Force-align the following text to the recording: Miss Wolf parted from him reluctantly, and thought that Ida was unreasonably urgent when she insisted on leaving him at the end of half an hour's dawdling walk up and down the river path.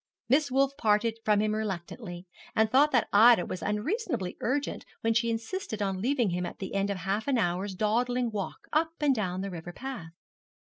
Miss 0.29 0.49
Wolf 0.49 0.75
parted 0.77 1.19
from 1.23 1.41
him 1.41 1.53
reluctantly, 1.53 2.25
and 2.55 2.71
thought 2.71 2.91
that 2.91 3.07
Ida 3.13 3.45
was 3.45 3.61
unreasonably 3.61 4.35
urgent 4.39 4.83
when 5.01 5.13
she 5.13 5.29
insisted 5.29 5.79
on 5.79 6.01
leaving 6.01 6.31
him 6.31 6.43
at 6.43 6.57
the 6.57 6.73
end 6.73 6.89
of 6.89 6.97
half 6.97 7.27
an 7.27 7.37
hour's 7.37 7.75
dawdling 7.75 8.31
walk 8.31 8.67
up 8.73 8.93
and 8.99 9.13
down 9.13 9.41
the 9.41 9.51
river 9.51 9.73
path. 9.73 10.09